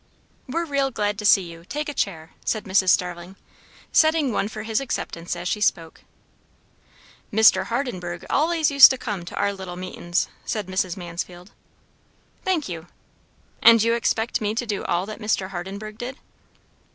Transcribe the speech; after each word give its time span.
"We're 0.49 0.65
real 0.65 0.89
glad 0.89 1.19
to 1.19 1.27
see 1.27 1.43
you. 1.43 1.63
Take 1.63 1.87
a 1.87 1.93
chair," 1.93 2.31
said 2.43 2.63
Mrs. 2.63 2.89
Starling, 2.89 3.35
setting 3.91 4.31
one 4.31 4.47
for 4.47 4.63
his 4.63 4.81
acceptance 4.81 5.35
as 5.35 5.47
she 5.47 5.61
spoke. 5.61 6.01
"Mr. 7.31 7.65
Hardenburgh 7.65 8.25
allays 8.27 8.71
used 8.71 8.89
to 8.89 8.97
come 8.97 9.25
to 9.25 9.35
our 9.35 9.53
little 9.53 9.75
meetin's," 9.75 10.27
said 10.43 10.65
Mrs. 10.65 10.97
Mansfield. 10.97 11.51
"Thank 12.43 12.67
you! 12.67 12.87
And 13.61 13.83
you 13.83 13.93
expect 13.93 14.41
me 14.41 14.55
to 14.55 14.65
do 14.65 14.83
all 14.85 15.05
that 15.05 15.19
Mr. 15.21 15.49
Hardenburgh 15.49 15.99
did?" 15.99 16.17